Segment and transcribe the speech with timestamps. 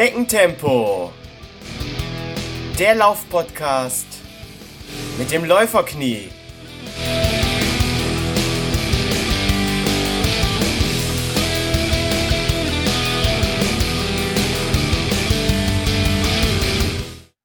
[0.00, 1.12] Schneckentempo.
[2.78, 4.06] Der Laufpodcast
[5.18, 6.30] mit dem Läuferknie.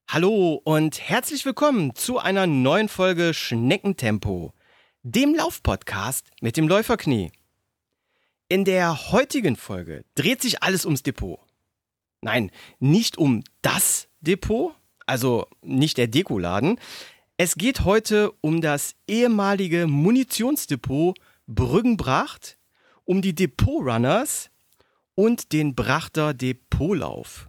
[0.07, 4.53] Hallo und herzlich willkommen zu einer neuen Folge Schneckentempo,
[5.03, 7.33] dem Laufpodcast mit dem Läuferknie.
[8.47, 11.44] In der heutigen Folge dreht sich alles ums Depot.
[12.25, 14.73] Nein, nicht um das Depot,
[15.05, 16.79] also nicht der Dekoladen.
[17.37, 22.57] Es geht heute um das ehemalige Munitionsdepot Brüggenbracht,
[23.03, 24.49] um die Depot-Runners
[25.13, 27.47] und den Brachter Depotlauf.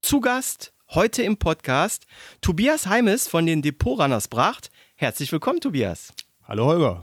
[0.00, 2.06] Zu Gast heute im Podcast
[2.40, 4.70] Tobias Heimes von den Depot-Runners Bracht.
[4.94, 6.14] Herzlich willkommen, Tobias.
[6.44, 7.02] Hallo Holger.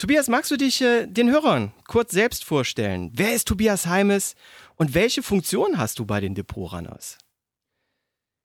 [0.00, 3.10] Tobias, magst du dich äh, den Hörern kurz selbst vorstellen?
[3.12, 4.34] Wer ist Tobias Heimes
[4.76, 7.18] und welche Funktion hast du bei den Depot Runners?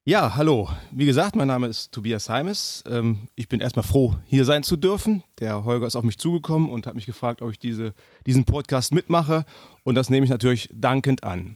[0.03, 0.67] Ja, hallo.
[0.91, 2.83] Wie gesagt, mein Name ist Tobias Heimes.
[2.89, 5.23] Ähm, ich bin erstmal froh, hier sein zu dürfen.
[5.39, 7.93] Der Holger ist auf mich zugekommen und hat mich gefragt, ob ich diese,
[8.25, 9.45] diesen Podcast mitmache.
[9.85, 11.55] Und das nehme ich natürlich dankend an.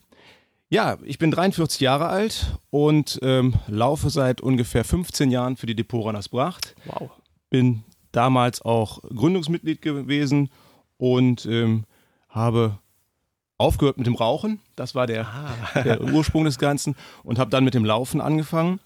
[0.69, 5.75] Ja, ich bin 43 Jahre alt und ähm, laufe seit ungefähr 15 Jahren für die
[5.75, 6.73] Depot Runners Bracht.
[6.85, 7.11] Wow.
[7.49, 10.49] Bin damals auch Gründungsmitglied gewesen
[10.97, 11.85] und ähm,
[12.29, 12.79] habe
[13.57, 14.59] aufgehört mit dem Rauchen.
[14.75, 15.81] Das war der, Ah.
[15.83, 18.79] der Ursprung des Ganzen und habe dann mit dem Laufen angefangen.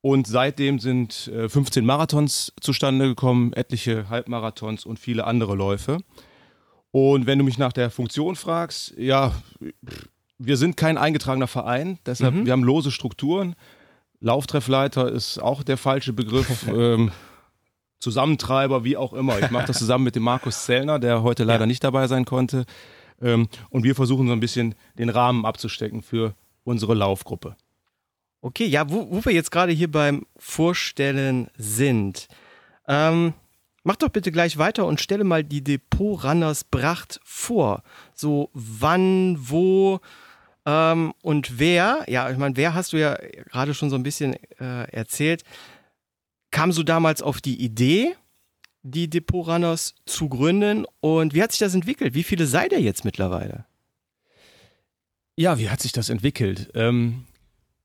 [0.00, 5.98] Und seitdem sind äh, 15 Marathons zustande gekommen, etliche Halbmarathons und viele andere Läufe.
[6.90, 9.32] Und wenn du mich nach der Funktion fragst, ja,
[10.38, 12.44] wir sind kein eingetragener Verein, deshalb Mhm.
[12.44, 13.56] wir haben lose Strukturen.
[14.20, 16.66] Lauftreffleiter ist auch der falsche Begriff.
[16.68, 17.10] ähm,
[18.04, 19.38] Zusammentreiber, wie auch immer.
[19.38, 22.66] Ich mache das zusammen mit dem Markus Zellner, der heute leider nicht dabei sein konnte.
[23.22, 27.56] Ähm, und wir versuchen so ein bisschen den Rahmen abzustecken für unsere Laufgruppe.
[28.42, 32.28] Okay, ja, wo, wo wir jetzt gerade hier beim Vorstellen sind.
[32.86, 33.32] Ähm,
[33.84, 37.82] mach doch bitte gleich weiter und stelle mal die Depot Runners Bracht vor.
[38.14, 40.00] So wann, wo
[40.66, 43.16] ähm, und wer, ja, ich meine, wer hast du ja
[43.50, 45.42] gerade schon so ein bisschen äh, erzählt.
[46.54, 48.14] Kamst du damals auf die Idee,
[48.84, 52.14] die Depot Runners zu gründen und wie hat sich das entwickelt?
[52.14, 53.64] Wie viele seid ihr jetzt mittlerweile?
[55.34, 56.70] Ja, wie hat sich das entwickelt?
[56.74, 57.24] Ähm,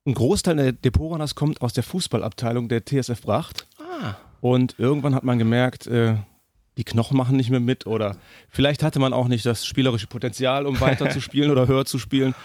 [0.06, 3.66] ein Großteil der Depotrunners kommt aus der Fußballabteilung der TSF Bracht.
[3.80, 6.18] Ah, Und irgendwann hat man gemerkt, äh,
[6.78, 8.18] die Knochen machen nicht mehr mit oder
[8.50, 11.98] vielleicht hatte man auch nicht das spielerische Potenzial, um weiter zu spielen oder höher zu
[11.98, 12.36] spielen.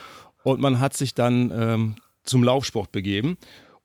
[0.42, 3.36] Und man hat sich dann ähm, zum Laufsport begeben.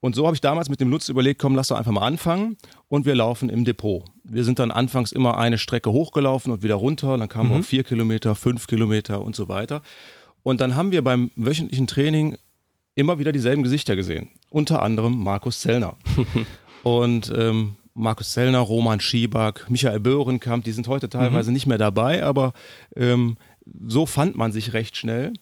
[0.02, 2.58] Und so habe ich damals mit dem Lutz überlegt, komm, lass doch einfach mal anfangen.
[2.88, 4.06] Und wir laufen im Depot.
[4.24, 7.18] Wir sind dann anfangs immer eine Strecke hochgelaufen und wieder runter.
[7.18, 9.82] Dann kamen wir auf vier Kilometer, fünf Kilometer und so weiter.
[10.44, 12.38] Und dann haben wir beim wöchentlichen Training
[12.96, 14.30] immer wieder dieselben Gesichter gesehen.
[14.50, 15.98] Unter anderem Markus Zellner.
[16.84, 22.24] und ähm, Markus Zellner, Roman Schieback, Michael Böhrenkamp, die sind heute teilweise nicht mehr dabei,
[22.24, 22.54] aber
[22.96, 23.38] ähm,
[23.88, 25.34] so fand man sich recht schnell.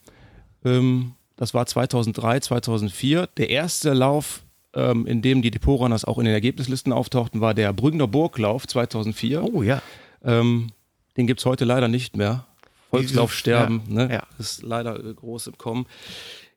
[0.66, 3.28] Ähm, das war 2003, 2004.
[3.38, 4.44] Der erste Lauf,
[4.78, 9.44] ähm, in dem die Depotrunners auch in den Ergebnislisten auftauchten, war der Brügner Burglauf 2004.
[9.44, 9.82] oh ja.
[10.24, 10.70] Ähm,
[11.18, 12.46] den gibt's heute leider nicht mehr.
[12.92, 14.14] Volkslaufsterben, Ja, ne?
[14.14, 14.24] ja.
[14.40, 15.86] ist leider äh, groß im Kommen.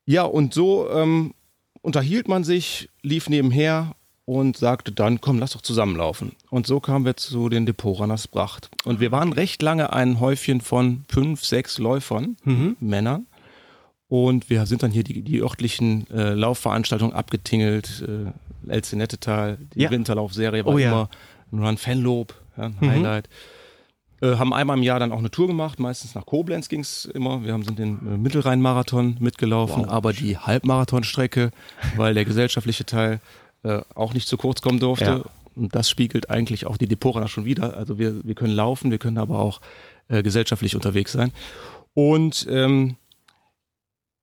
[0.05, 1.35] Ja, und so ähm,
[1.83, 3.95] unterhielt man sich, lief nebenher
[4.27, 6.33] und sagte dann, komm, lass doch zusammenlaufen.
[6.51, 8.71] Und so kamen wir zu den Depotrunners Bracht.
[8.85, 12.37] Und wir waren recht lange ein Häufchen von fünf, sechs Läufern,
[12.79, 13.27] Männern.
[14.11, 18.05] Und wir sind dann hier die, die örtlichen äh, Laufveranstaltungen abgetingelt.
[18.07, 19.91] Äh, Elze-Nettetal, die Ja.
[19.91, 20.89] Winterlaufserie war Oh ja.
[20.91, 21.09] immer
[21.53, 23.29] ein Run Fanlob, ja, ein Highlight.
[24.21, 27.05] Äh, haben einmal im Jahr dann auch eine Tour gemacht, meistens nach Koblenz ging es
[27.07, 27.45] immer.
[27.45, 31.53] Wir haben sind den äh, Mittelrhein-Marathon mitgelaufen, aber die Halbmarathonstrecke,
[31.97, 33.21] weil der gesellschaftliche Teil
[33.63, 35.05] äh, auch nicht zu kurz kommen durfte.
[35.05, 35.23] Ja.
[35.55, 37.77] Und das spiegelt eigentlich auch die Deporana schon wieder.
[37.77, 39.61] Also wir, wir können laufen, wir können aber auch
[40.09, 41.31] äh, gesellschaftlich unterwegs sein.
[41.95, 42.97] Und ähm,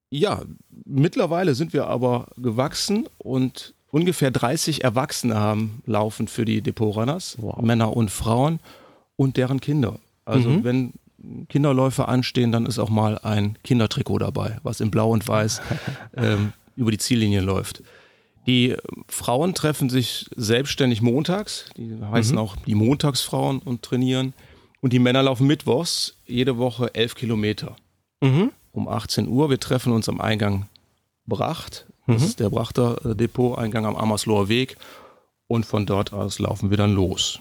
[0.10, 0.42] ja,
[0.86, 7.62] mittlerweile sind wir aber gewachsen und ungefähr 30 Erwachsene haben laufen für die Depotrunners, Wow.
[7.62, 8.60] Männer und Frauen
[9.16, 10.00] und deren Kinder.
[10.26, 10.64] Also Mhm.
[10.64, 10.94] wenn
[11.50, 15.62] Kinderläufe anstehen, dann ist auch mal ein Kindertrikot dabei, was in Blau und Weiß
[16.16, 17.82] ähm, über die Ziellinie läuft.
[18.46, 18.76] Die
[19.10, 22.40] Frauen treffen sich selbstständig montags, die heißen Mhm.
[22.42, 24.34] auch die Montagsfrauen und trainieren.
[24.80, 27.76] Und die Männer laufen mittwochs jede Woche elf Kilometer
[28.22, 28.52] Mhm.
[28.78, 29.50] Um 18 Uhr.
[29.50, 30.68] Wir treffen uns am Eingang
[31.26, 31.86] Bracht.
[32.06, 32.28] Das Mhm.
[32.28, 34.78] ist der Brachter äh, Depot, Eingang am Amersloher Weg.
[35.48, 37.40] Und von dort aus laufen wir dann los.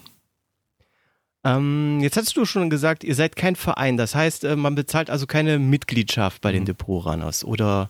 [1.43, 3.97] Ähm, jetzt hast du schon gesagt, ihr seid kein Verein.
[3.97, 7.89] Das heißt, äh, man bezahlt also keine Mitgliedschaft bei den Depot Runners oder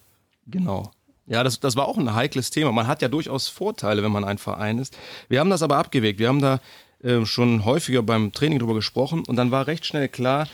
[0.50, 0.92] Genau.
[1.26, 2.72] Ja, das, das war auch ein heikles Thema.
[2.72, 4.98] Man hat ja durchaus Vorteile, wenn man ein Verein ist.
[5.28, 6.20] Wir haben das aber abgewegt.
[6.20, 6.62] Wir haben da
[7.04, 10.48] äh, schon häufiger beim Training drüber gesprochen und dann war recht schnell klar,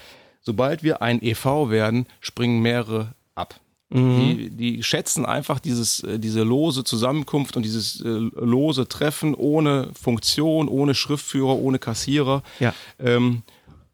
[0.43, 3.59] sobald wir ein EV werden, springen mehrere ab.
[3.89, 4.19] Mhm.
[4.19, 9.89] Die, die schätzen einfach dieses, äh, diese lose Zusammenkunft und dieses äh, lose Treffen ohne
[9.93, 12.43] Funktion, ohne Schriftführer, ohne Kassierer.
[12.59, 12.73] Ja.
[12.99, 13.43] Ähm,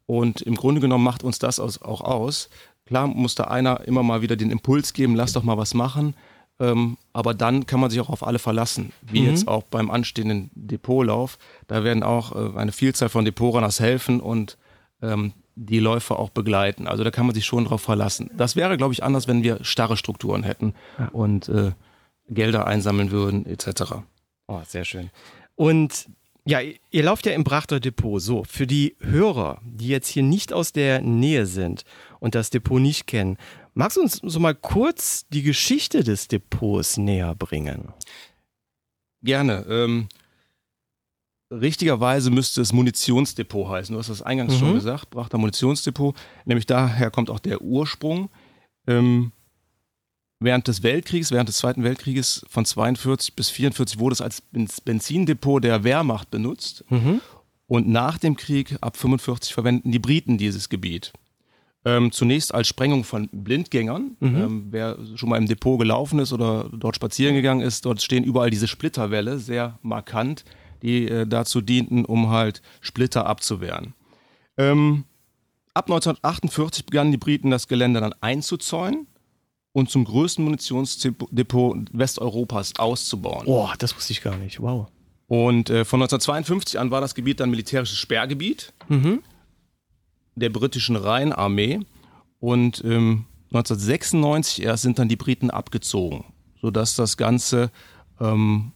[0.06, 2.50] und im Grunde genommen macht uns das auch aus.
[2.86, 6.16] Klar muss da einer immer mal wieder den Impuls geben, lass doch mal was machen.
[6.62, 9.28] Ähm, aber dann kann man sich auch auf alle verlassen, wie mhm.
[9.28, 11.38] jetzt auch beim anstehenden Depotlauf.
[11.68, 14.58] Da werden auch äh, eine Vielzahl von Depotrunners helfen und
[15.02, 16.88] ähm, die Läufer auch begleiten.
[16.88, 18.32] Also da kann man sich schon drauf verlassen.
[18.36, 21.10] Das wäre, glaube ich, anders, wenn wir starre Strukturen hätten ja.
[21.10, 21.72] und äh,
[22.30, 23.96] Gelder einsammeln würden, etc.
[24.48, 25.10] Oh, sehr schön.
[25.56, 26.08] Und
[26.46, 28.22] ja, ihr lauft ja im Brachter Depot.
[28.22, 31.84] So, für die Hörer, die jetzt hier nicht aus der Nähe sind
[32.20, 33.38] und das Depot nicht kennen,
[33.74, 37.94] magst du uns so mal kurz die Geschichte des Depots näher bringen?
[39.22, 39.66] Gerne.
[39.70, 40.08] Ähm,
[41.52, 43.94] richtigerweise müsste es Munitionsdepot heißen.
[43.94, 44.60] Du hast das eingangs mhm.
[44.60, 46.16] schon gesagt, Brachter Munitionsdepot.
[46.46, 48.30] Nämlich daher kommt auch der Ursprung.
[48.88, 49.32] Ähm,
[50.40, 54.42] während des Weltkriegs, während des Zweiten Weltkrieges von 42 bis 44 wurde es als
[54.84, 56.86] Benzindepot der Wehrmacht benutzt.
[56.90, 57.22] Mhm.
[57.68, 61.14] Und nach dem Krieg, ab 45, verwenden die Briten dieses Gebiet.
[61.86, 64.18] Ähm, zunächst als Sprengung von Blindgängern.
[64.20, 64.36] Mhm.
[64.36, 68.24] Ähm, wer schon mal im Depot gelaufen ist oder dort spazieren gegangen ist, dort stehen
[68.24, 70.44] überall diese Splitterwälle, sehr markant,
[70.82, 73.94] die äh, dazu dienten, um halt Splitter abzuwehren.
[74.58, 75.06] Ähm,
[75.74, 79.08] ab 1948 begannen die Briten das Gelände dann einzuzäunen
[79.72, 83.46] und zum größten Munitionsdepot Westeuropas auszubauen.
[83.46, 84.60] Boah, das wusste ich gar nicht.
[84.62, 84.88] Wow.
[85.28, 89.22] Und äh, von 1952 an war das Gebiet dann militärisches Sperrgebiet mhm.
[90.36, 91.82] der britischen Rheinarmee.
[92.40, 96.26] Und ähm, 1996 erst sind dann die Briten abgezogen,
[96.62, 97.72] sodass das Ganze
[98.20, 98.72] ähm,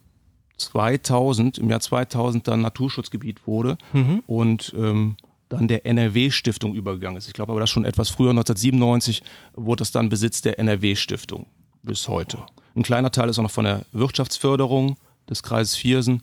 [0.63, 3.77] 2000, im Jahr 2000 dann Naturschutzgebiet wurde.
[3.94, 4.24] Mhm.
[4.25, 5.18] Und ähm,
[5.50, 7.27] dann der NRW-Stiftung übergegangen ist.
[7.27, 9.24] Ich glaube aber das schon etwas früher, 1997,
[9.54, 11.45] wurde das dann Besitz der NRW-Stiftung
[11.83, 12.39] bis heute.
[12.75, 14.98] Ein kleiner Teil ist auch noch von der Wirtschaftsförderung
[15.30, 16.21] des Kreises Viersen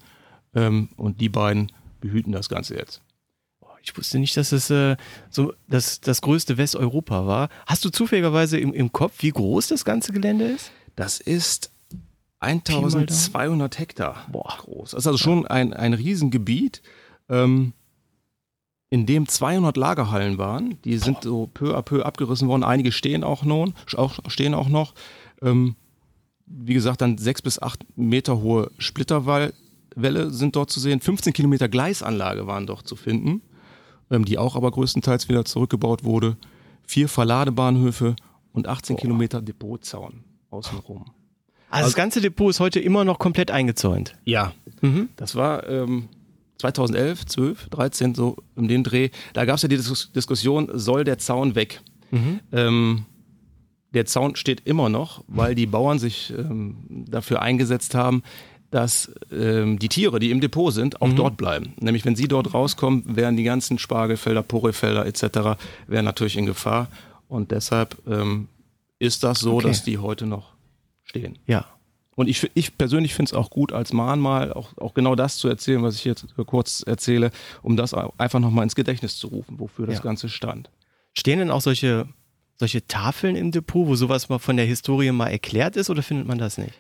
[0.55, 1.71] ähm, und die beiden
[2.01, 3.03] behüten das Ganze jetzt.
[3.83, 4.97] Ich wusste nicht, dass es äh,
[5.31, 7.49] so das, das größte Westeuropa war.
[7.67, 10.71] Hast du zufälligerweise im, im Kopf, wie groß das ganze Gelände ist?
[10.97, 11.71] Das ist
[12.41, 14.57] 1200 Hektar Boah.
[14.59, 14.93] groß.
[14.93, 16.83] Das ist also schon ein, ein Riesengebiet.
[17.29, 17.75] Ähm,
[18.91, 20.81] in dem 200 Lagerhallen waren.
[20.83, 22.65] Die sind so peu à peu abgerissen worden.
[22.65, 23.73] Einige stehen auch noch.
[23.97, 24.95] Auch, stehen auch noch.
[25.41, 25.77] Ähm,
[26.47, 29.53] wie gesagt, dann sechs bis acht Meter hohe Splitterwelle
[30.31, 31.01] sind dort zu sehen.
[31.01, 33.43] 15 Kilometer Gleisanlage waren dort zu finden,
[34.11, 36.37] ähm, die auch aber größtenteils wieder zurückgebaut wurde.
[36.83, 38.17] Vier Verladebahnhöfe
[38.53, 39.03] und 18 Boah.
[39.03, 41.05] Kilometer Depotzaun außenrum.
[41.71, 44.17] Also, das ganze Depot ist heute immer noch komplett eingezäunt.
[44.25, 45.09] Ja, mhm.
[45.17, 46.09] das war ähm,
[46.59, 51.05] 2011, 12, 13, so um den Dreh, da gab es ja die Dis Diskussion, soll
[51.05, 51.81] der Zaun weg?
[52.11, 52.41] Mhm.
[52.53, 53.05] Ähm,
[53.93, 58.23] der Zaun steht immer noch, weil die Bauern sich ähm, dafür eingesetzt haben,
[58.71, 61.17] dass ähm, die Tiere, die im Depot sind, auch mhm.
[61.17, 61.73] dort bleiben.
[61.81, 65.61] Nämlich wenn sie dort rauskommen, wären die ganzen Spargelfelder, Porrefelder etc.
[65.89, 66.89] wären natürlich in Gefahr.
[67.29, 68.49] Und deshalb ähm,
[68.99, 69.69] ist das so, okay.
[69.69, 70.53] dass die heute noch
[71.11, 71.39] stehen.
[71.47, 71.67] Ja,
[72.21, 75.49] und ich, ich persönlich finde es auch gut, als Mahnmal auch, auch genau das zu
[75.49, 77.31] erzählen, was ich jetzt kurz erzähle,
[77.63, 80.03] um das einfach nochmal ins Gedächtnis zu rufen, wofür das ja.
[80.03, 80.69] Ganze stand.
[81.15, 82.09] Stehen denn auch solche,
[82.57, 86.29] solche Tafeln im Depot, wo sowas mal von der Historie mal erklärt ist oder findet
[86.29, 86.75] man das nicht?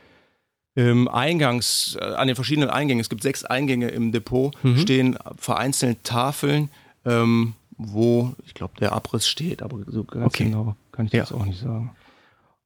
[0.76, 4.76] Ähm, Eingangs, äh, an den verschiedenen Eingängen, es gibt sechs Eingänge im Depot, mhm.
[4.76, 6.68] stehen vereinzelt Tafeln,
[7.06, 10.44] ähm, wo, ich glaube, der Abriss steht, aber so ganz okay.
[10.44, 11.22] genau kann ich ja.
[11.22, 11.92] das auch nicht sagen.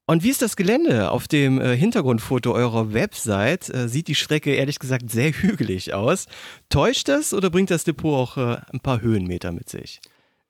[0.07, 1.11] Und wie ist das Gelände?
[1.11, 6.27] Auf dem äh, Hintergrundfoto eurer Website äh, sieht die Strecke ehrlich gesagt sehr hügelig aus.
[6.69, 10.01] Täuscht das oder bringt das Depot auch äh, ein paar Höhenmeter mit sich?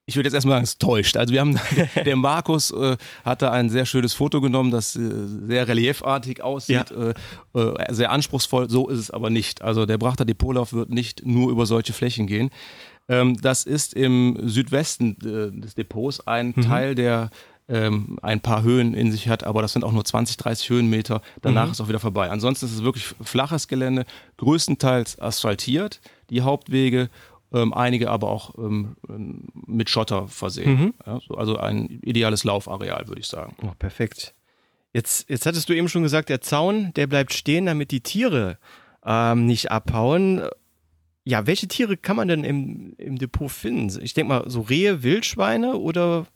[0.06, 1.16] Ich würde jetzt erstmal sagen, es täuscht.
[1.16, 1.58] Also wir haben,
[2.04, 5.10] der Markus äh, hatte ein sehr schönes Foto genommen, das äh,
[5.46, 7.14] sehr reliefartig aussieht, ja.
[7.54, 8.68] äh, sehr anspruchsvoll.
[8.68, 9.62] So ist es aber nicht.
[9.62, 12.50] Also der Brachter Depotlauf wird nicht nur über solche Flächen gehen.
[13.08, 15.16] Ähm, das ist im Südwesten
[15.60, 16.62] des Depots ein mhm.
[16.62, 17.30] Teil der
[17.68, 21.22] ähm, ein paar Höhen in sich hat, aber das sind auch nur 20, 30 Höhenmeter.
[21.40, 21.72] Danach mhm.
[21.72, 22.30] ist auch wieder vorbei.
[22.30, 24.04] Ansonsten ist es wirklich flaches Gelände,
[24.36, 27.08] größtenteils asphaltiert, die Hauptwege,
[27.52, 28.96] ähm, einige aber auch ähm,
[29.66, 30.80] mit Schotter versehen.
[30.80, 30.94] Mhm.
[31.06, 33.54] Ja, also ein ideales Laufareal, würde ich sagen.
[33.62, 34.34] Oh, perfekt.
[34.92, 38.58] Jetzt, jetzt hattest du eben schon gesagt, der Zaun, der bleibt stehen, damit die Tiere
[39.04, 40.42] ähm, nicht abhauen.
[41.24, 44.02] Ja, welche Tiere kann man denn im, im Depot finden?
[44.02, 46.26] Ich denke mal, so Rehe, Wildschweine oder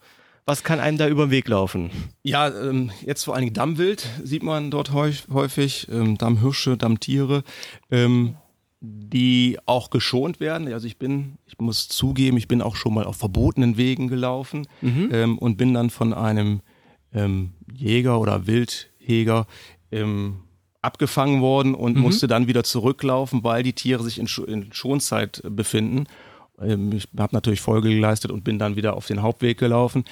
[0.49, 1.90] Was kann einem da über den Weg laufen?
[2.23, 7.45] Ja, ähm, jetzt vor allen Dingen Dammwild sieht man dort häufig, ähm, Dammhirsche, Dammtiere,
[7.90, 8.37] ähm,
[8.81, 10.73] die auch geschont werden.
[10.73, 14.67] Also ich bin, ich muss zugeben, ich bin auch schon mal auf verbotenen Wegen gelaufen
[14.81, 15.11] mhm.
[15.12, 16.62] ähm, und bin dann von einem
[17.12, 19.47] ähm, Jäger oder Wildjäger
[19.93, 20.45] ähm,
[20.81, 22.00] abgefangen worden und mhm.
[22.00, 26.07] musste dann wieder zurücklaufen, weil die Tiere sich in, Sch in Schonzeit befinden.
[26.62, 30.05] Ähm, ich habe natürlich Folge geleistet und bin dann wieder auf den Hauptweg gelaufen.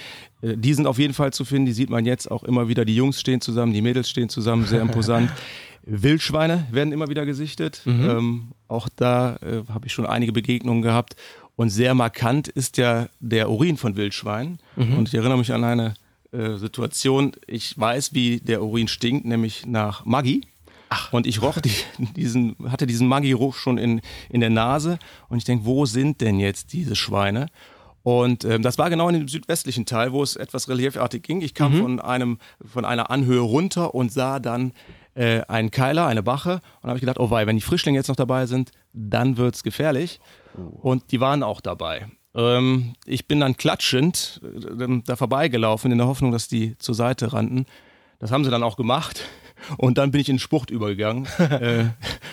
[0.43, 2.85] Äh, die sind auf jeden Fall zu finden, die sieht man jetzt auch immer wieder.
[2.85, 5.31] Die Jungs stehen zusammen, die Mädels stehen zusammen, sehr imposant.
[5.87, 7.83] Wildschweine werden immer wieder gesichtet.
[7.85, 8.11] Mhm.
[8.11, 11.15] Ähm, auch da äh, habe ich schon einige Begegnungen gehabt.
[11.55, 14.59] Und sehr markant ist ja der Urin von Wildschweinen.
[14.75, 14.99] Mhm.
[14.99, 15.95] Und ich erinnere mich an eine
[16.33, 17.33] äh, Situation.
[17.47, 20.43] Ich weiß, wie der Urin stinkt, nämlich nach Maggi.
[20.89, 21.13] Ach.
[21.13, 21.73] Und ich roch die,
[22.17, 26.39] diesen, hatte diesen Maggi-Geruch schon in, in der Nase und ich denke, wo sind denn
[26.39, 27.49] jetzt diese Schweine?
[28.03, 31.41] Und ähm, das war genau in dem südwestlichen Teil, wo es etwas reliefartig ging.
[31.41, 31.83] Ich kam mhm.
[31.83, 34.73] von einem von einer Anhöhe runter und sah dann
[35.17, 38.07] äh, einen Keiler, eine Bache und habe ich gedacht, oh wei, wenn die Frischlinge jetzt
[38.07, 40.21] noch dabei sind, dann wird's gefährlich.
[40.57, 40.91] Oh.
[40.91, 42.07] Und die waren auch dabei.
[42.37, 47.33] Ähm, ich bin dann klatschend äh, da vorbeigelaufen in der Hoffnung, dass die zur Seite
[47.33, 47.67] rannten.
[48.21, 49.25] Das haben sie dann auch gemacht.
[49.77, 51.87] Und dann bin ich in Sport übergegangen, äh,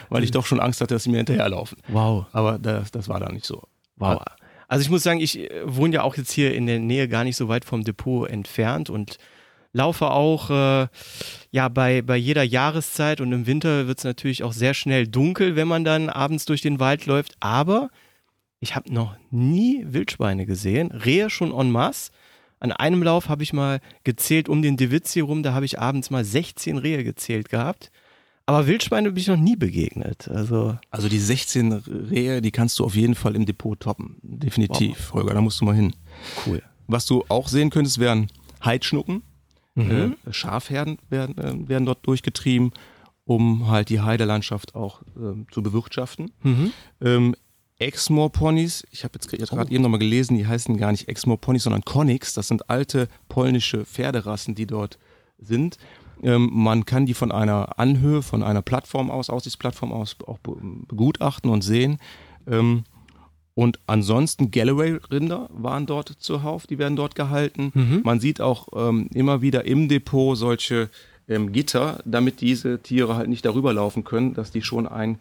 [0.10, 1.78] weil ich doch schon Angst hatte, dass sie mir hinterherlaufen.
[1.88, 2.26] Wow.
[2.32, 3.64] Aber das, das war dann nicht so.
[3.98, 4.22] Wow.
[4.68, 7.24] Also ich muss sagen, ich äh, wohne ja auch jetzt hier in der Nähe gar
[7.24, 9.18] nicht so weit vom Depot entfernt und
[9.72, 10.88] laufe auch äh,
[11.52, 15.56] ja bei, bei jeder Jahreszeit und im Winter wird es natürlich auch sehr schnell dunkel,
[15.56, 17.36] wenn man dann abends durch den Wald läuft.
[17.40, 17.90] Aber
[18.60, 22.12] ich habe noch nie Wildschweine gesehen, Rehe schon en masse.
[22.64, 26.10] An einem Lauf habe ich mal gezählt um den Divizzi rum, da habe ich abends
[26.10, 27.92] mal 16 Rehe gezählt gehabt.
[28.46, 30.30] Aber Wildschweine bin ich noch nie begegnet.
[30.30, 34.16] Also, also die 16 Rehe, die kannst du auf jeden Fall im Depot toppen.
[34.22, 35.16] Definitiv, wow.
[35.16, 35.94] Holger, da musst du mal hin.
[36.46, 36.64] Cool.
[36.88, 38.30] Was du auch sehen könntest, wären
[38.64, 39.24] Heidschnucken.
[39.76, 40.16] Mhm.
[40.26, 42.72] Äh, Schafherden werden, äh, werden dort durchgetrieben,
[43.26, 46.32] um halt die Heidelandschaft auch äh, zu bewirtschaften.
[46.44, 46.72] Mhm.
[47.02, 47.36] Ähm,
[47.84, 49.74] Exmoor-Ponys, ich habe jetzt gerade oh.
[49.74, 52.34] eben nochmal gelesen, die heißen gar nicht Exmoor-Ponys, sondern Konix.
[52.34, 54.98] Das sind alte polnische Pferderassen, die dort
[55.38, 55.78] sind.
[56.22, 61.50] Ähm, man kann die von einer Anhöhe, von einer Plattform aus, Aussichtsplattform aus auch begutachten
[61.50, 62.00] und sehen.
[62.48, 62.86] Ähm,
[63.56, 67.72] und ansonsten Galloway-Rinder waren dort zuhauf, die werden dort gehalten.
[67.74, 68.02] Mhm.
[68.04, 70.90] Man sieht auch ähm, immer wieder im Depot solche
[71.28, 75.20] ähm, Gitter, damit diese Tiere halt nicht darüber laufen können, dass die schon ein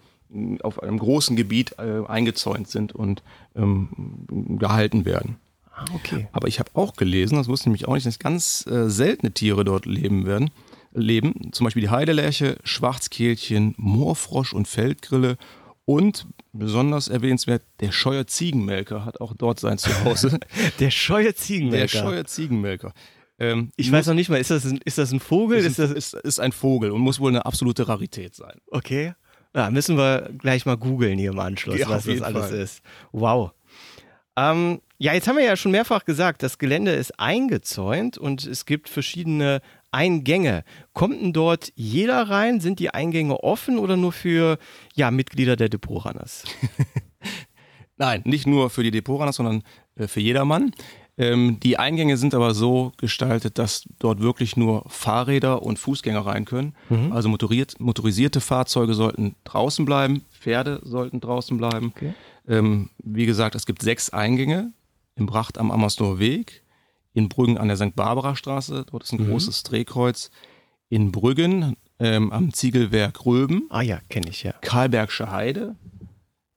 [0.62, 3.22] auf einem großen Gebiet äh, eingezäunt sind und
[3.54, 4.26] ähm,
[4.58, 5.36] gehalten werden.
[5.74, 6.28] Ah, okay.
[6.32, 9.32] Aber ich habe auch gelesen, das wusste ich nämlich auch nicht, dass ganz äh, seltene
[9.32, 10.50] Tiere dort leben werden.
[10.94, 15.38] Leben, zum Beispiel die Heidelerche, Schwarzkehlchen, Moorfrosch und Feldgrille
[15.86, 20.38] und besonders erwähnenswert, der scheue Ziegenmelker hat auch dort sein Zuhause.
[20.80, 21.86] der scheue Ziegenmelker.
[21.86, 22.92] Der scheue Ziegenmelker.
[23.38, 25.58] Ähm, ich weiß noch nicht mal, ist das ein, ist das ein Vogel?
[25.58, 28.58] Ist, ist, ist, ist ein Vogel und muss wohl eine absolute Rarität sein.
[28.70, 29.14] Okay.
[29.54, 32.58] Ja, müssen wir gleich mal googeln hier im Anschluss, ja, was das alles Fall.
[32.58, 32.82] ist.
[33.12, 33.52] Wow.
[34.36, 38.64] Ähm, ja, jetzt haben wir ja schon mehrfach gesagt, das Gelände ist eingezäunt und es
[38.64, 40.64] gibt verschiedene Eingänge.
[40.94, 42.60] Kommt denn dort jeder rein?
[42.60, 44.58] Sind die Eingänge offen oder nur für
[44.94, 46.44] ja, Mitglieder der Depotrunners?
[47.98, 49.62] Nein, nicht nur für die Depotrunners, sondern
[49.96, 50.72] äh, für jedermann.
[51.22, 56.44] Ähm, die Eingänge sind aber so gestaltet, dass dort wirklich nur Fahrräder und Fußgänger rein
[56.44, 56.74] können.
[56.88, 57.12] Mhm.
[57.12, 61.92] Also motoriert, motorisierte Fahrzeuge sollten draußen bleiben, Pferde sollten draußen bleiben.
[61.94, 62.14] Okay.
[62.48, 64.72] Ähm, wie gesagt, es gibt sechs Eingänge
[65.14, 66.64] im Bracht am Ammersdorfer Weg,
[67.14, 67.94] in Brüggen an der St.
[67.94, 69.30] Barbara Straße, dort ist ein mhm.
[69.30, 70.30] großes Drehkreuz,
[70.88, 73.68] in Brüggen ähm, am Ziegelwerk Röben.
[73.70, 74.54] Ah ja, kenne ich ja.
[74.60, 75.76] Karlbergsche Heide,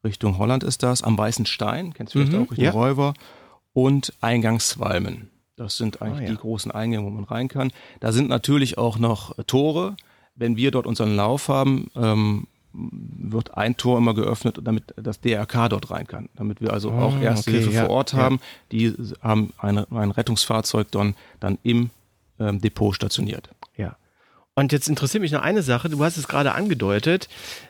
[0.04, 2.72] Richtung Holland ist das, am Weißen Stein, kennst du vielleicht mhm, auch, Richtung ja.
[2.72, 3.14] Räuber
[3.76, 5.30] und Eingangswalmen.
[5.58, 6.30] Das sind eigentlich ah, ja.
[6.30, 7.72] die großen Eingänge, wo man rein kann.
[8.00, 9.96] Da sind natürlich auch noch Tore.
[10.34, 15.70] Wenn wir dort unseren Lauf haben, ähm, wird ein Tor immer geöffnet, damit das DRK
[15.70, 16.30] dort rein kann.
[16.36, 18.36] Damit wir also auch ah, Erste okay, Hilfe ja, vor Ort haben.
[18.36, 18.42] Ja.
[18.72, 21.90] Die haben eine, ein Rettungsfahrzeug dann, dann im
[22.40, 23.50] ähm, Depot stationiert.
[23.76, 23.98] Ja.
[24.56, 25.90] Und jetzt interessiert mich noch eine Sache.
[25.90, 27.28] Du hast es gerade angedeutet,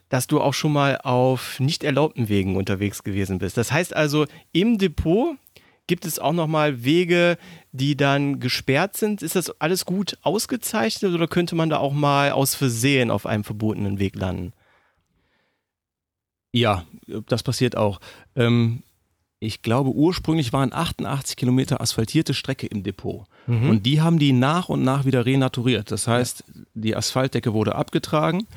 [0.09, 3.57] dass du auch schon mal auf nicht erlaubten Wegen unterwegs gewesen bist.
[3.57, 5.35] Das heißt also, im Depot
[5.87, 7.37] Gibt es auch nochmal Wege,
[7.71, 9.21] die dann gesperrt sind?
[9.21, 13.43] Ist das alles gut ausgezeichnet oder könnte man da auch mal aus Versehen auf einem
[13.43, 14.53] verbotenen Weg landen?
[16.51, 16.85] Ja,
[17.27, 17.99] das passiert auch.
[18.35, 18.81] Ähm,
[19.39, 23.25] ich glaube, ursprünglich waren 88 Kilometer asphaltierte Strecke im Depot.
[23.45, 23.69] Mhm.
[23.69, 25.91] Und die haben die nach und nach wieder renaturiert.
[25.91, 28.47] Das heißt, die Asphaltdecke wurde abgetragen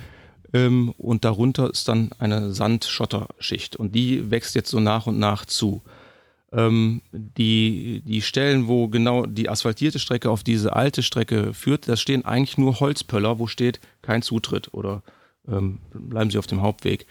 [0.52, 3.76] ähm, und darunter ist dann eine Sandschotterschicht.
[3.76, 5.82] Und die wächst jetzt so nach und nach zu.
[6.50, 11.96] Ähm, die, die Stellen, wo genau die asphaltierte Strecke auf diese alte Strecke führt, da
[11.96, 15.02] stehen eigentlich nur Holzpöller, wo steht kein Zutritt oder
[15.46, 17.06] ähm, bleiben Sie auf dem Hauptweg.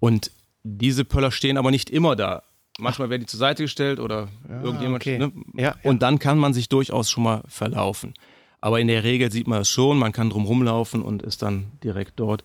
[0.00, 0.30] Und
[0.62, 2.42] diese Pöller stehen aber nicht immer da.
[2.78, 5.02] Manchmal werden die zur Seite gestellt oder Ah, irgendjemand.
[5.02, 5.18] okay.
[5.18, 5.32] Ne?
[5.54, 8.14] Ja, Und dann kann man sich durchaus schon mal verlaufen.
[8.62, 11.66] Aber in der Regel sieht man es schon, man kann drum rumlaufen und ist dann
[11.84, 12.42] direkt dort.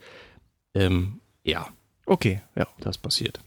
[0.73, 1.67] Ähm, ja,
[2.05, 2.67] Okay, ja.
[2.79, 3.39] das passiert.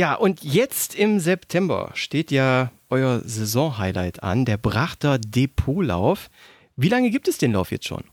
[0.00, 6.30] Ja, und jetzt im September steht ja euer Saisonhighlight an, der Brachter Depotlauf.
[6.74, 8.04] Wie lange gibt es den Lauf jetzt schon?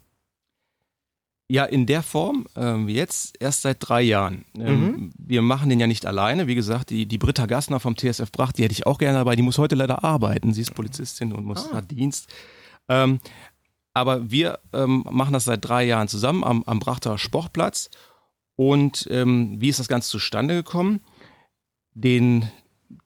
[1.49, 4.43] Ja, in der Form ähm, jetzt erst seit drei Jahren.
[4.59, 6.47] Ähm, Wir machen den ja nicht alleine.
[6.47, 9.37] Wie gesagt, die, die Britta Gassner vom TSF Bracht, die hätte ich auch gerne dabei.
[9.37, 10.53] Die muss heute leider arbeiten.
[10.53, 11.79] Sie ist Polizistin und muss Ah.
[11.79, 12.27] Dienst.
[12.89, 13.21] Ähm,
[13.93, 17.89] aber wir ähm, machen das seit drei Jahren zusammen am, am Brachter Sportplatz.
[18.57, 20.99] Und ähm, wie ist das Ganze zustande gekommen?
[21.97, 22.51] Den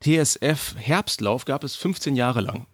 [0.02, 2.66] TSF Herbstlauf gab es 15 Jahre lang.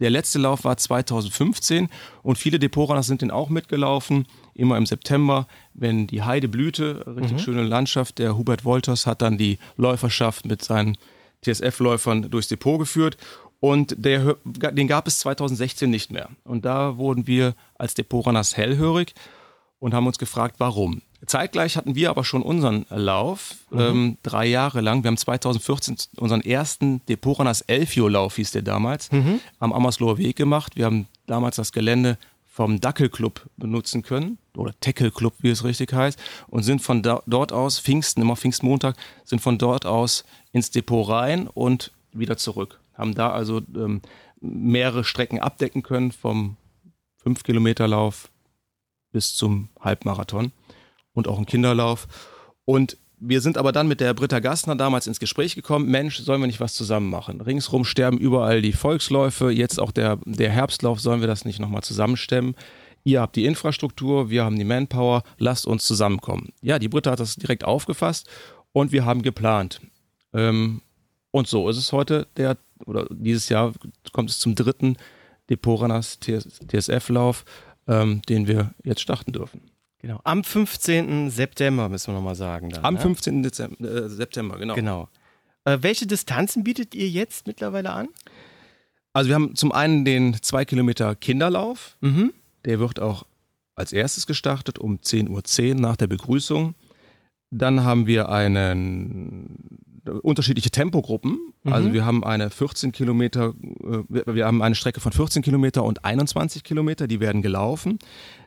[0.00, 1.90] Der letzte Lauf war 2015
[2.22, 4.26] und viele Depotraner sind den auch mitgelaufen.
[4.54, 8.18] Immer im September, wenn die Heide blühte, richtig schöne Landschaft.
[8.18, 10.96] Der Hubert Wolters hat dann die Läuferschaft mit seinen
[11.44, 13.18] TSF-Läufern durchs Depot geführt.
[13.60, 16.30] Und der, den gab es 2016 nicht mehr.
[16.44, 19.14] Und da wurden wir als Depotrunners hellhörig
[19.78, 21.02] und haben uns gefragt, warum.
[21.24, 25.02] Zeitgleich hatten wir aber schon unseren Lauf, ähm, drei Jahre lang.
[25.02, 29.08] Wir haben 2014 unseren ersten Depotrunners Elfio-Lauf, hieß der damals,
[29.58, 30.76] am Ammersloher Weg gemacht.
[30.76, 35.92] Wir haben damals das Gelände vom Dackelclub benutzen können, oder Tackle Club, wie es richtig
[35.92, 36.18] heißt,
[36.48, 41.06] und sind von da, dort aus, Pfingsten, immer Pfingstmontag, sind von dort aus ins Depot
[41.06, 42.80] rein und wieder zurück.
[42.94, 44.00] Haben da also ähm,
[44.40, 46.56] mehrere Strecken abdecken können, vom
[47.24, 48.30] 5-Kilometer-Lauf
[49.12, 50.52] bis zum Halbmarathon
[51.16, 52.06] und auch einen Kinderlauf.
[52.64, 56.40] Und wir sind aber dann mit der Britta Gassner damals ins Gespräch gekommen, Mensch, sollen
[56.40, 57.40] wir nicht was zusammen machen?
[57.40, 61.82] Ringsrum sterben überall die Volksläufe, jetzt auch der, der Herbstlauf, sollen wir das nicht nochmal
[61.82, 62.54] zusammenstemmen?
[63.04, 66.52] Ihr habt die Infrastruktur, wir haben die Manpower, lasst uns zusammenkommen.
[66.60, 68.28] Ja, die Britta hat das direkt aufgefasst
[68.72, 69.80] und wir haben geplant.
[70.34, 70.82] Ähm,
[71.30, 73.72] und so ist es heute, der, oder dieses Jahr
[74.12, 74.96] kommt es zum dritten
[75.48, 77.44] Depotranas TSF-Lauf,
[77.86, 79.62] ähm, den wir jetzt starten dürfen.
[80.06, 80.20] Genau.
[80.22, 81.30] Am 15.
[81.30, 82.70] September müssen wir nochmal sagen.
[82.70, 83.00] Dann, Am ne?
[83.00, 83.42] 15.
[83.42, 84.74] Dezember, äh, September, genau.
[84.74, 85.08] Genau.
[85.64, 88.08] Äh, welche Distanzen bietet ihr jetzt mittlerweile an?
[89.12, 91.96] Also wir haben zum einen den 2 Kilometer Kinderlauf.
[92.02, 92.32] Mhm.
[92.66, 93.26] Der wird auch
[93.74, 96.76] als erstes gestartet um 10.10 Uhr nach der Begrüßung.
[97.50, 99.80] Dann haben wir einen
[100.22, 101.52] unterschiedliche Tempogruppen.
[101.64, 106.04] Also wir haben eine 14 Kilometer, äh, wir haben eine Strecke von 14 Kilometer und
[106.04, 107.98] 21 Kilometer, die werden gelaufen.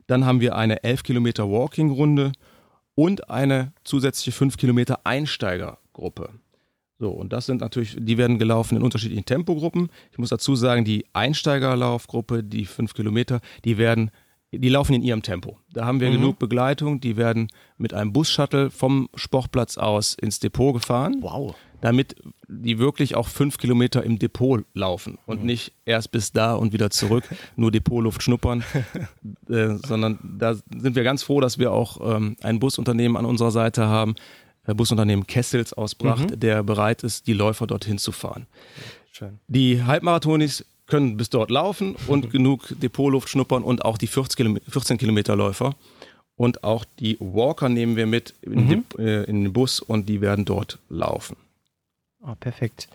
[0.10, 2.32] Dann haben wir eine 11 Kilometer Walking-Runde
[2.96, 6.32] und eine zusätzliche 5 Kilometer Einsteigergruppe.
[6.98, 9.90] So, und das sind natürlich, die werden gelaufen in unterschiedlichen Tempogruppen.
[10.12, 14.10] Ich muss dazu sagen, die Einsteigerlaufgruppe, die 5 Kilometer, die werden
[14.52, 15.60] die laufen in ihrem Tempo.
[15.74, 17.00] Da haben wir genug Begleitung.
[17.00, 21.56] Die werden mit einem Bus-Shuttle vom Sportplatz aus ins Depot gefahren, Wow.
[21.82, 22.16] Damit
[22.48, 26.90] die wirklich auch fünf Kilometer im Depot laufen und nicht erst bis da und wieder
[26.90, 27.24] zurück,
[27.56, 28.64] nur Depotluft schnuppern,
[29.50, 33.52] äh, sondern da sind wir ganz froh, dass wir auch ähm, ein Busunternehmen an unserer
[33.52, 34.16] Seite haben,
[34.66, 38.48] äh, Busunternehmen Kessels aus Bracht, der bereit ist, die Läufer dorthin zu fahren.
[39.12, 39.40] Schön.
[39.48, 44.62] Die Halbmarathonis können bis dort laufen und genug Depotluft schnuppern und auch die 40 Kilome
[44.68, 45.76] 14 Kilometer Läufer.
[46.36, 50.22] Und auch die Walker nehmen wir mit in, den, äh, in den Bus und die
[50.22, 51.36] werden dort laufen.
[52.22, 52.88] Ah, perfekt.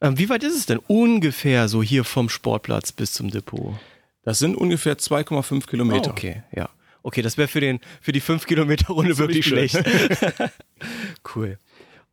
[0.00, 3.74] Ähm, wie weit ist es denn ungefähr so hier vom Sportplatz bis zum Depot?
[4.22, 6.10] Das sind ungefähr 2,5 Kilometer.
[6.10, 6.68] Ah, okay, ja.
[7.02, 9.80] Okay, das wäre für, den, für die 5-Kilometer-Runde Das ist wirklich schlecht.
[11.36, 11.58] cool.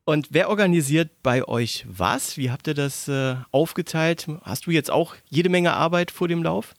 [0.05, 2.37] Und wer organisiert bei euch was?
[2.37, 4.27] Wie habt ihr das äh, aufgeteilt?
[4.43, 6.75] Hast du jetzt auch jede Menge Arbeit vor dem Lauf?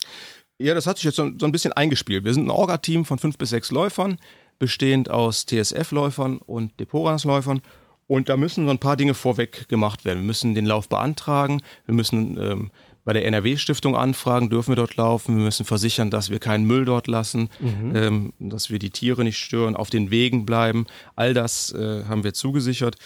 [0.58, 2.24] Ja, das hat sich jetzt so, so ein bisschen eingespielt.
[2.24, 4.18] Wir sind ein Orga-Team von fünf bis sechs Läufern,
[4.58, 7.62] bestehend aus TSF-Läufern und Depotrans-Läufern.
[8.06, 10.20] Und da müssen so ein paar Dinge vorweg gemacht werden.
[10.20, 12.70] Wir müssen den Lauf beantragen, wir müssen ähm,
[13.04, 16.84] bei der NRW-Stiftung anfragen, dürfen wir dort laufen, wir müssen versichern, dass wir keinen Müll
[16.84, 17.50] dort lassen,
[17.94, 20.86] ähm, dass wir die Tiere nicht stören, auf den Wegen bleiben.
[21.14, 22.96] All das äh, haben wir zugesichert.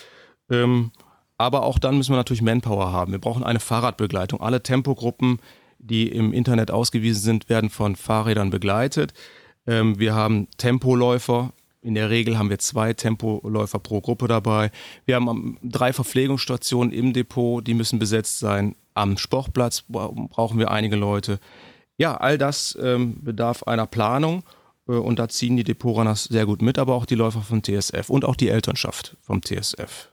[0.51, 0.93] Ähm,
[1.37, 3.13] aber auch dann müssen wir natürlich Manpower haben.
[3.13, 4.41] Wir brauchen eine Fahrradbegleitung.
[4.41, 5.39] Alle Tempogruppen,
[5.79, 9.15] die im Internet ausgewiesen sind, werden von Fahrrädern begleitet.
[9.67, 11.53] Ähm, wir haben Tempoläufer.
[11.81, 14.71] In der Regel haben wir zwei Tempoläufer pro Gruppe dabei.
[15.05, 18.75] Wir haben drei Verpflegungsstationen im Depot, die müssen besetzt sein.
[18.95, 21.39] Am Sportplatz bra- brauchen wir einige Leute.
[21.97, 24.43] Ja, all das ähm, bedarf einer Planung
[24.89, 28.09] äh, und da ziehen die Depotrunners sehr gut mit, aber auch die Läufer vom TSF
[28.11, 30.11] und auch die Elternschaft vom TSF.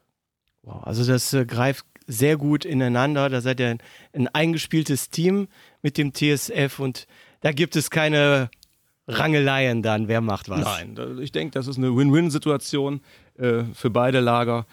[0.61, 3.29] Wow, also das äh, greift sehr gut ineinander.
[3.29, 3.79] Da seid ihr ein,
[4.13, 5.47] ein eingespieltes Team
[5.81, 7.07] mit dem TSF und
[7.41, 8.49] da gibt es keine
[9.07, 10.61] Rangeleien dann, wer macht was.
[10.61, 13.01] Nein, ich denke, das ist eine Win-Win-Situation
[13.37, 14.65] äh, für beide Lager.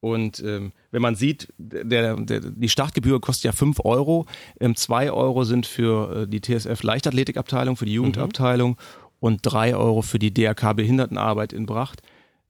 [0.00, 4.26] Und ähm, wenn man sieht, der, der, die Startgebühr kostet ja 5 Euro.
[4.60, 8.76] 2 ähm, Euro sind für äh, die TSF Leichtathletikabteilung, für die Jugendabteilung mhm.
[9.20, 12.02] und 3 Euro für die DRK Behindertenarbeit in Bracht.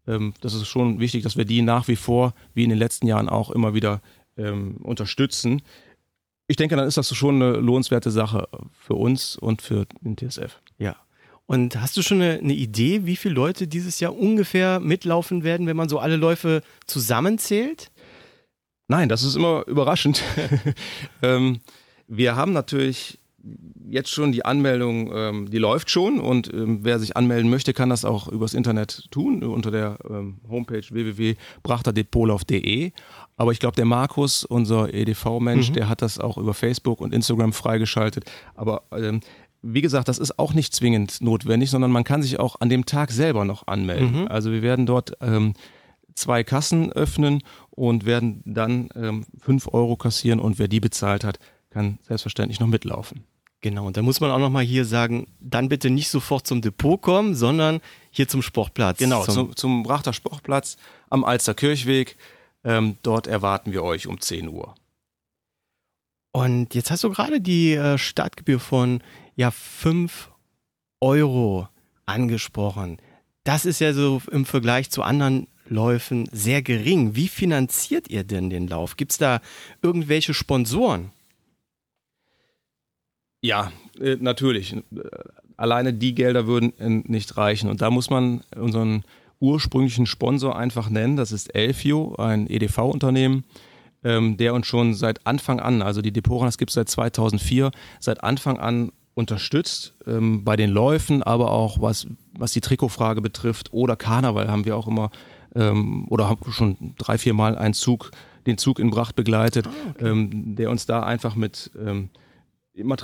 [0.07, 3.07] Ähm, das ist schon wichtig, dass wir die nach wie vor, wie in den letzten
[3.07, 4.03] Jahren auch, immer wieder
[4.37, 5.63] ähm, unterstützen.
[6.49, 10.61] Ich denke, dann ist das schon eine lohnenswerte Sache für uns und für den TSF.
[11.51, 15.67] Und hast du schon eine, eine, Idee, wie viele Leute dieses Jahr ungefähr mitlaufen werden,
[15.67, 17.91] wenn man so alle Läufe zusammenzählt?
[18.87, 20.23] Nein, das ist immer überraschend.
[21.23, 21.61] ähm,
[22.07, 23.19] wir haben natürlich
[23.89, 27.89] jetzt schon die Anmeldung, ähm, die läuft schon und ähm, wer sich anmelden möchte, kann
[27.89, 32.93] das auch übers Internet tun, unter der ähm, Homepage www.brachterdepolauf.de.
[33.39, 35.75] Aber ich glaube, der Markus, unser EDV-Mensch, mhm.
[35.75, 38.31] der hat das auch über Facebook und Instagram freigeschaltet.
[38.55, 39.21] Aber ähm,
[39.63, 42.87] wie gesagt, das ist auch nicht zwingend notwendig, sondern man kann sich auch an dem
[42.87, 44.23] Tag selber noch anmelden.
[44.23, 44.29] Mhm.
[44.29, 45.55] Also wir werden dort ähm,
[46.15, 51.39] zwei Kassen öffnen und werden dann ähm, fünf Euro kassieren und wer die bezahlt hat,
[51.71, 53.25] kann selbstverständlich noch mitlaufen.
[53.61, 57.01] Genau, und da muss man auch nochmal hier sagen, dann bitte nicht sofort zum Depot
[57.01, 58.99] kommen, sondern hier zum Sportplatz.
[58.99, 60.77] Genau, zum, zum, zum Brachter Sportplatz
[61.11, 62.17] am Alster Kirchweg.
[62.63, 64.75] Ähm, dort erwarten wir euch um 10 Uhr.
[66.33, 69.03] Und jetzt hast du gerade die äh, Startgebühr von
[69.39, 70.31] ja 5
[71.01, 71.69] Euro
[72.07, 72.99] angesprochen.
[73.45, 77.15] Das ist ja so im Vergleich zu anderen Läufen sehr gering.
[77.15, 78.97] Wie finanziert ihr denn den Lauf?
[78.97, 79.41] Gibt es da
[79.81, 81.13] irgendwelche Sponsoren?
[83.41, 84.75] Ja, äh, natürlich.
[85.57, 87.71] Alleine die Gelder würden äh, nicht reichen.
[87.71, 89.05] Und da muss man unseren
[89.39, 91.17] ursprünglichen Sponsor einfach nennen.
[91.17, 93.45] Das ist Elfio, ein EDV-Unternehmen,
[94.03, 97.71] ähm, der uns schon seit Anfang an, also die Deporas gibt es seit 2004,
[98.01, 102.07] seit Anfang an unterstützt ähm, bei den Läufen, aber auch was,
[102.39, 105.11] was die Trikotfrage betrifft oder Karneval haben wir auch immer
[105.57, 108.13] ähm, oder haben schon drei, vier Mal einen Zug,
[108.47, 110.09] den Zug in Bracht begleitet, ah, okay.
[110.09, 112.11] ähm, der uns da einfach mit ähm,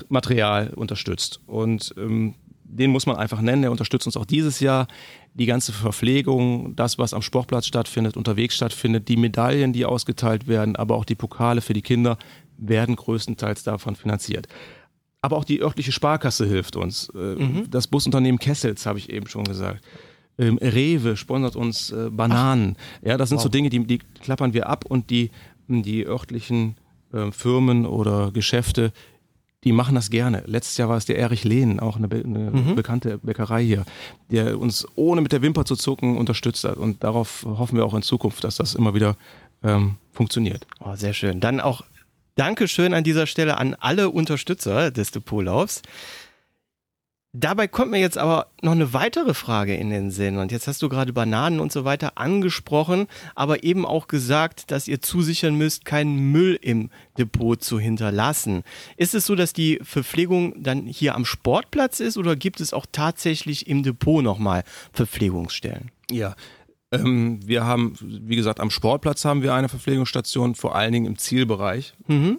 [0.09, 1.41] Material unterstützt.
[1.47, 4.87] Und ähm, den muss man einfach nennen, der unterstützt uns auch dieses Jahr.
[5.35, 10.77] Die ganze Verpflegung, das, was am Sportplatz stattfindet, unterwegs stattfindet, die Medaillen, die ausgeteilt werden,
[10.77, 12.19] aber auch die Pokale für die Kinder
[12.57, 14.47] werden größtenteils davon finanziert.
[15.25, 17.11] Aber auch die örtliche Sparkasse hilft uns.
[17.15, 17.71] Äh, mhm.
[17.71, 19.83] Das Busunternehmen Kessels, habe ich eben schon gesagt.
[20.37, 22.77] Ähm, Rewe sponsert uns äh, Bananen.
[22.77, 23.07] Ach.
[23.07, 23.45] Ja, das sind wow.
[23.45, 25.31] so Dinge, die, die klappern wir ab und die,
[25.67, 26.77] die örtlichen
[27.15, 28.93] äh, Firmen oder Geschäfte,
[29.65, 30.43] die machen das gerne.
[30.45, 32.75] Letztes Jahr war es der Erich Lehn, auch eine, eine mhm.
[32.75, 33.87] bekannte Bäckerei hier,
[34.31, 36.77] der uns ohne mit der Wimper zu zucken unterstützt hat.
[36.77, 39.17] Und darauf hoffen wir auch in Zukunft, dass das immer wieder
[39.63, 40.67] ähm, funktioniert.
[40.81, 41.41] Oh, sehr schön.
[41.41, 41.83] Dann auch
[42.37, 45.83] Dankeschön an dieser Stelle an alle Unterstützer des Depotlaufs.
[47.37, 50.39] Dabei kommt mir jetzt aber noch eine weitere Frage in den Sinn.
[50.39, 54.87] Und jetzt hast du gerade Bananen und so weiter angesprochen, aber eben auch gesagt, dass
[54.87, 58.63] ihr zusichern müsst, keinen Müll im Depot zu hinterlassen.
[58.97, 62.87] Ist es so, dass die Verpflegung dann hier am Sportplatz ist oder gibt es auch
[62.91, 65.91] tatsächlich im Depot nochmal Verpflegungsstellen?
[66.13, 66.37] Ja,
[67.01, 71.19] ähm, wir haben, wie gesagt, am Sportplatz haben wir eine Verpflegungsstation, vor allen Dingen im
[71.19, 71.95] Zielbereich.
[72.07, 72.39] Mhm.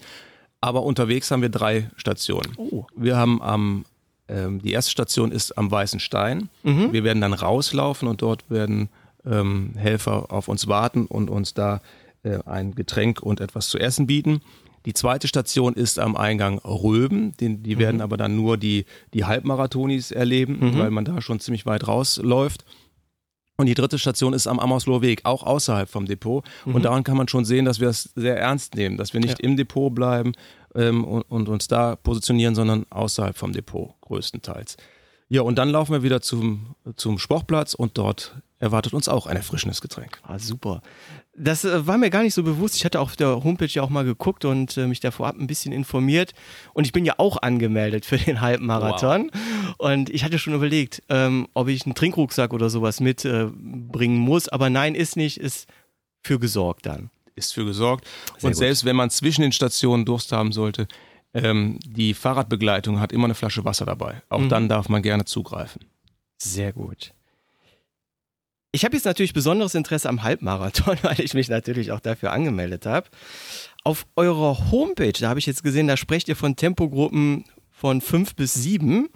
[0.62, 2.54] Aber unterwegs haben wir drei Stationen.
[2.58, 2.86] Oh.
[2.96, 3.86] Wir haben am,
[4.28, 6.50] ähm, die erste Station ist am Weißen Stein.
[6.64, 6.92] Mhm.
[6.92, 8.90] Wir werden dann rauslaufen und dort werden
[9.26, 11.82] ähm, Helfer auf uns warten und uns da
[12.24, 14.42] äh, ein Getränk und etwas zu essen bieten.
[14.86, 17.34] Die zweite Station ist am Eingang Röben.
[17.40, 17.80] Die, die mhm.
[17.80, 20.80] werden aber dann nur die, die Halbmarathonis erleben, mhm.
[20.80, 22.66] weil man da schon ziemlich weit rausläuft.
[23.58, 26.44] Und die dritte Station ist am Ammersloher Weg, auch außerhalb vom Depot.
[26.66, 26.76] Mhm.
[26.76, 29.40] Und daran kann man schon sehen, dass wir es sehr ernst nehmen, dass wir nicht
[29.42, 29.50] ja.
[29.50, 30.34] im Depot bleiben
[30.76, 34.78] ähm, und, und, uns da positionieren, sondern außerhalb vom Depot größtenteils.
[35.30, 38.36] Ja, und dann laufen wir wieder zum, zum Sportplatz und dort
[38.66, 40.20] erwartet uns auch ein erfrischendes Getränk.
[40.24, 40.82] Ah, super.
[41.38, 42.76] Das äh, war mir gar nicht so bewusst.
[42.76, 45.48] Ich hatte auf der Homepage ja auch mal geguckt und äh, mich da vorab ein
[45.48, 46.34] bisschen informiert.
[46.74, 49.32] Und ich bin ja auch angemeldet für den Halbmarathon.
[49.32, 49.76] Wow.
[49.78, 54.50] Und ich hatte schon überlegt, ähm, ob ich einen Trinkrucksack oder sowas mitbringen äh, muss.
[54.50, 55.68] Aber nein, ist nicht, ist
[56.22, 57.10] für gesorgt dann.
[57.36, 58.06] Ist für gesorgt.
[58.38, 58.58] Sehr und gut.
[58.58, 60.88] selbst wenn man zwischen den Stationen Durst haben sollte,
[61.34, 64.22] ähm, die Fahrradbegleitung hat immer eine Flasche Wasser dabei.
[64.30, 64.50] Auch mhm.
[64.50, 65.86] dann darf man gerne zugreifen.
[66.38, 67.14] Sehr gut.
[68.76, 72.86] Ich habe jetzt natürlich besonderes Interesse am Halbmarathon, weil ich mich natürlich auch dafür angemeldet
[72.86, 73.08] habe.
[73.86, 78.36] Auf eurer Homepage, da habe ich jetzt gesehen, da sprecht ihr von Tempogruppen von fünf
[78.36, 79.08] bis sieben.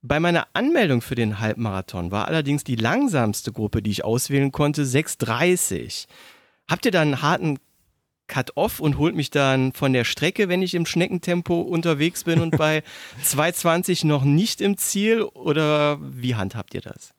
[0.00, 4.84] Bei meiner Anmeldung für den Halbmarathon war allerdings die langsamste Gruppe, die ich auswählen konnte,
[4.84, 6.06] 6,30.
[6.68, 7.58] Habt ihr da einen harten
[8.28, 12.56] Cut-Off und holt mich dann von der Strecke, wenn ich im Schneckentempo unterwegs bin und
[12.56, 12.84] bei
[13.24, 15.22] 2,20 noch nicht im Ziel?
[15.22, 17.13] Oder wie handhabt ihr das?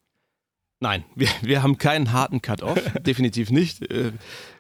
[0.82, 3.82] Nein, wir, wir haben keinen harten Cut-Off, definitiv nicht.
[3.92, 4.12] Äh,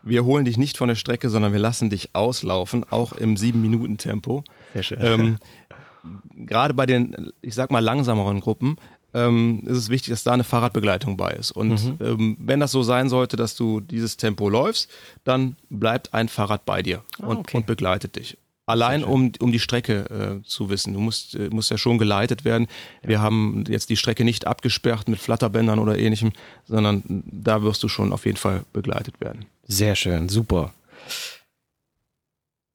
[0.01, 4.43] wir holen dich nicht von der Strecke, sondern wir lassen dich auslaufen, auch im 7-Minuten-Tempo.
[4.73, 4.97] Sehr schön.
[5.01, 5.37] Ähm,
[6.35, 8.75] Gerade bei den, ich sag mal, langsameren Gruppen
[9.15, 11.51] ähm, ist es wichtig, dass da eine Fahrradbegleitung bei ist.
[11.51, 11.97] Und Mhm.
[12.05, 14.89] ähm, wenn das so sein sollte, dass du dieses Tempo läufst,
[15.23, 17.57] dann bleibt ein Fahrrad bei dir Ah, und, okay.
[17.57, 18.37] und begleitet dich.
[18.67, 20.93] Allein um, um die Strecke äh, zu wissen.
[20.93, 22.67] Du musst, äh, musst ja schon geleitet werden.
[23.03, 26.31] Wir haben jetzt die Strecke nicht abgesperrt mit Flatterbändern oder ähnlichem,
[26.65, 29.45] sondern da wirst du schon auf jeden Fall begleitet werden.
[29.67, 30.73] Sehr schön, super.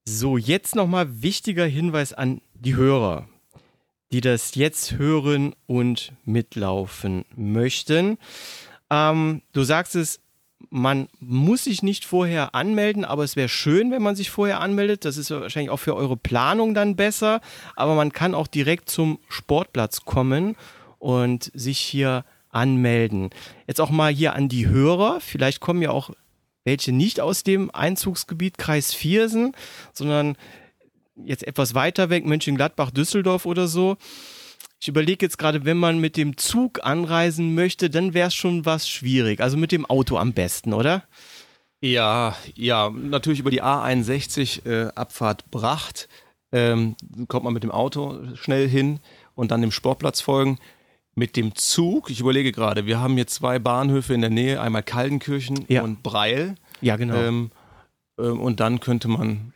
[0.04, 3.28] So, jetzt nochmal wichtiger Hinweis an die Hörer,
[4.12, 8.18] die das jetzt hören und mitlaufen möchten.
[8.90, 10.20] Ähm, du sagst es,
[10.68, 15.04] man muss sich nicht vorher anmelden, aber es wäre schön, wenn man sich vorher anmeldet.
[15.04, 17.40] Das ist wahrscheinlich auch für eure Planung dann besser.
[17.76, 20.56] Aber man kann auch direkt zum Sportplatz kommen
[20.98, 23.30] und sich hier anmelden.
[23.66, 25.20] Jetzt auch mal hier an die Hörer.
[25.20, 26.10] Vielleicht kommen ja auch
[26.64, 29.52] welche nicht aus dem Einzugsgebiet Kreis Viersen,
[29.92, 30.36] sondern
[31.24, 33.96] jetzt etwas weiter weg, Mönchengladbach, Düsseldorf oder so.
[34.82, 38.64] Ich überlege jetzt gerade, wenn man mit dem Zug anreisen möchte, dann wäre es schon
[38.64, 39.40] was schwierig.
[39.40, 41.04] Also mit dem Auto am besten, oder?
[41.82, 46.08] Ja, ja, natürlich über die A61 äh, Abfahrt Bracht
[46.52, 46.96] ähm,
[47.28, 49.00] kommt man mit dem Auto schnell hin
[49.34, 50.58] und dann dem Sportplatz folgen.
[51.14, 54.82] Mit dem Zug, ich überlege gerade, wir haben hier zwei Bahnhöfe in der Nähe, einmal
[54.82, 55.82] Kaldenkirchen Ja.
[55.82, 56.54] und Breil.
[56.80, 57.16] Ja, genau.
[57.16, 57.50] Ähm,
[58.18, 59.52] ähm, und dann könnte man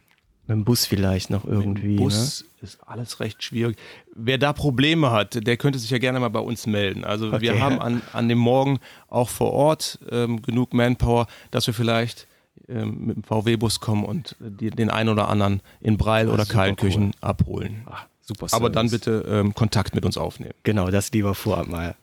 [0.47, 1.89] mit dem Bus vielleicht noch irgendwie.
[1.89, 3.77] mit dem Bus ist alles recht schwierig.
[4.15, 7.05] Wer da Probleme hat, der könnte sich ja gerne mal bei uns melden.
[7.05, 7.41] Also Okay.
[7.41, 8.79] wir haben an, an dem Morgen
[9.09, 12.27] auch vor Ort ähm, genug Manpower, dass wir vielleicht
[12.69, 16.59] ähm, mit dem VW-Bus kommen und die, den einen oder anderen in Breil oder super
[16.59, 17.73] Kallenkirchen abholen.
[17.73, 17.83] Ne?
[17.91, 20.55] Ach, super Aber dann bitte ähm, Kontakt mit uns aufnehmen.
[20.63, 21.95] Genau, das lieber vorab mal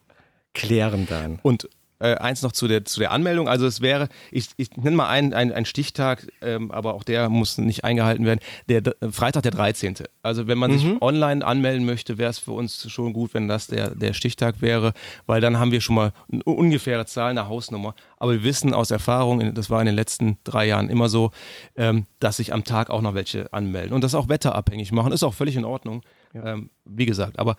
[0.53, 1.39] klären dann.
[1.43, 1.69] Und
[2.01, 3.47] äh, eins noch zu der, zu der Anmeldung.
[3.47, 7.29] Also es wäre, ich, ich nenne mal einen, einen, einen Stichtag, ähm, aber auch der
[7.29, 8.39] muss nicht eingehalten werden.
[8.67, 9.95] Der Freitag der 13.
[10.23, 13.67] Also wenn man sich online anmelden möchte, wäre es für uns schon gut, wenn das
[13.67, 14.93] der, der Stichtag wäre,
[15.25, 17.95] weil dann haben wir schon mal eine ungefähre Zahl, eine Hausnummer.
[18.17, 21.31] Aber wir wissen aus Erfahrung, das war in den letzten drei Jahren immer so,
[21.75, 23.93] ähm, dass sich am Tag auch noch welche anmelden.
[23.93, 26.01] Und das auch wetterabhängig machen, ist auch völlig in Ordnung.
[26.33, 27.55] Ähm, wie gesagt, aber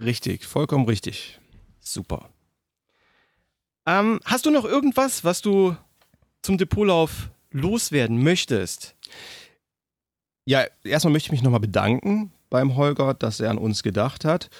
[0.00, 1.38] Richtig, vollkommen richtig.
[1.80, 2.30] Super.
[3.88, 5.74] Ähm, hast du noch irgendwas, was du
[6.42, 8.94] zum Depotlauf loswerden möchtest?
[10.44, 14.50] Ja, erstmal möchte ich mich nochmal bedanken beim Holger, dass er an uns gedacht hat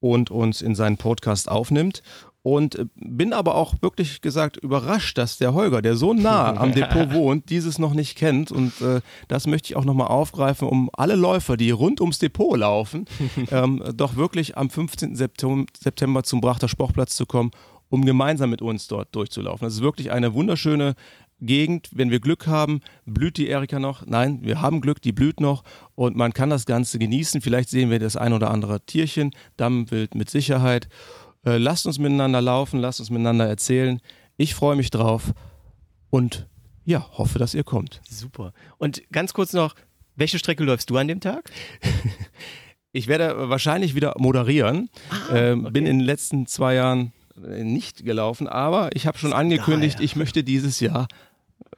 [0.00, 2.02] und uns in seinen Podcast aufnimmt.
[2.42, 6.74] Und äh, bin aber auch wirklich gesagt überrascht, dass der Holger, der so nah am
[6.74, 8.50] Depot wohnt, dieses noch nicht kennt.
[8.50, 12.58] Und äh, das möchte ich auch nochmal aufgreifen, um alle Läufer, die rund ums Depot
[12.58, 13.06] laufen,
[13.52, 15.14] ähm, doch wirklich am 15.
[15.14, 17.52] Septem- September zum Brachter Sportplatz zu kommen,
[17.92, 19.66] um gemeinsam mit uns dort durchzulaufen.
[19.66, 20.94] Das ist wirklich eine wunderschöne
[21.42, 21.90] Gegend.
[21.92, 24.06] Wenn wir Glück haben, blüht die Erika noch.
[24.06, 25.62] Nein, wir haben Glück, die blüht noch
[25.94, 27.42] und man kann das Ganze genießen.
[27.42, 30.88] Vielleicht sehen wir das ein oder andere Tierchen, Dammwild mit Sicherheit.
[31.44, 34.00] Äh, lasst uns miteinander laufen, lasst uns miteinander erzählen.
[34.38, 35.34] Ich freue mich drauf
[36.08, 36.48] und
[36.86, 38.00] ja, hoffe, dass ihr kommt.
[38.08, 38.54] Super.
[38.78, 39.74] Und ganz kurz noch,
[40.16, 41.50] welche Strecke läufst du an dem Tag?
[42.94, 44.90] Ich werde wahrscheinlich wieder moderieren.
[45.08, 50.00] Ah, ähm, Bin in den letzten zwei Jahren nicht gelaufen, aber ich habe schon angekündigt,
[50.00, 51.08] ich möchte dieses Jahr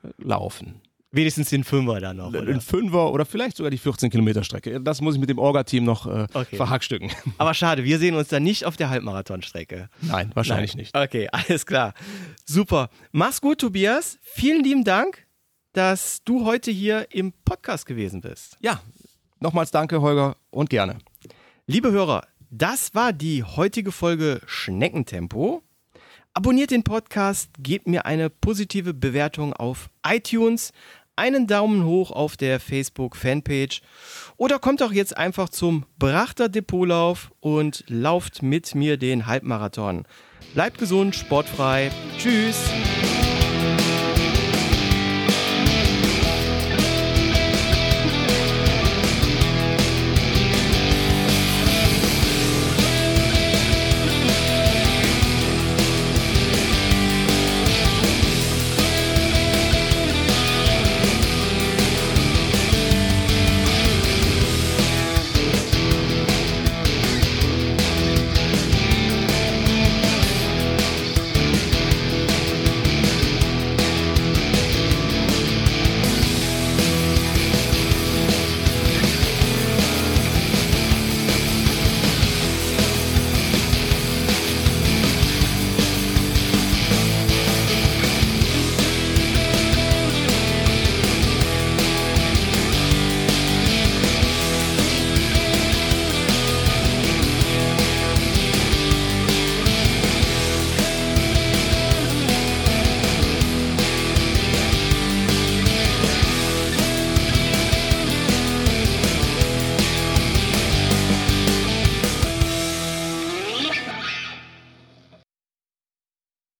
[0.02, 0.80] äh, laufen.
[1.10, 2.34] Wenigstens den Fünfer dann noch?
[2.34, 4.80] Ein Fünfer oder vielleicht sogar die 14 Kilometer Strecke.
[4.80, 6.56] Das muss ich mit dem Orga-Team noch äh, Okay.
[6.56, 7.08] verhackstücken.
[7.38, 9.88] Aber schade, wir sehen uns dann nicht auf der Halbmarathonstrecke.
[10.00, 10.96] Nein, wahrscheinlich nicht.
[10.96, 11.94] Okay, alles klar.
[12.44, 12.90] Super.
[13.12, 14.18] Mach's gut, Tobias.
[14.22, 15.24] Vielen lieben Dank,
[15.72, 18.56] dass du heute hier im Podcast gewesen bist.
[18.60, 18.80] Ja,
[19.38, 20.98] nochmals danke, Holger, und gerne.
[21.68, 25.62] Liebe Hörer, das war die heutige Folge Schneckentempo.
[26.34, 30.72] Abonniert den Podcast, gebt mir eine positive Bewertung auf iTunes,
[31.16, 33.82] einen Daumen hoch auf der Facebook-Fanpage
[34.36, 40.04] oder kommt auch jetzt einfach zum Brachter Depotlauf und lauft mit mir den Halbmarathon.
[40.54, 41.90] Bleibt gesund, sportfrei.
[42.18, 42.70] Tschüss.